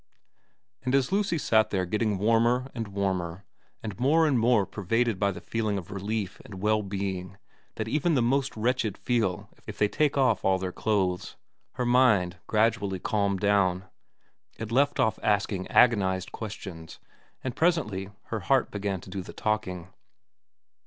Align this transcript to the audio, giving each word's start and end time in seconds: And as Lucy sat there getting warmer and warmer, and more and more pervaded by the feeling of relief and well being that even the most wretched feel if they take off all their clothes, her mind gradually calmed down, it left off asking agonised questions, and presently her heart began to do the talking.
And 0.83 0.95
as 0.95 1.11
Lucy 1.11 1.37
sat 1.37 1.69
there 1.69 1.85
getting 1.85 2.17
warmer 2.17 2.71
and 2.73 2.87
warmer, 2.87 3.45
and 3.83 3.99
more 3.99 4.25
and 4.25 4.39
more 4.39 4.65
pervaded 4.65 5.19
by 5.19 5.29
the 5.29 5.39
feeling 5.41 5.77
of 5.77 5.91
relief 5.91 6.41
and 6.43 6.55
well 6.55 6.81
being 6.81 7.37
that 7.75 7.87
even 7.87 8.15
the 8.15 8.21
most 8.23 8.57
wretched 8.57 8.97
feel 8.97 9.47
if 9.67 9.77
they 9.77 9.87
take 9.87 10.17
off 10.17 10.43
all 10.43 10.57
their 10.57 10.71
clothes, 10.71 11.35
her 11.73 11.85
mind 11.85 12.37
gradually 12.47 12.97
calmed 12.97 13.41
down, 13.41 13.83
it 14.57 14.71
left 14.71 14.99
off 14.99 15.19
asking 15.21 15.67
agonised 15.67 16.31
questions, 16.31 16.97
and 17.43 17.55
presently 17.55 18.09
her 18.29 18.39
heart 18.39 18.71
began 18.71 19.01
to 19.01 19.09
do 19.11 19.21
the 19.21 19.33
talking. 19.33 19.89